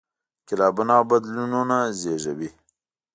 [0.39, 2.49] انقلابونه او بدلونونه زېږوي.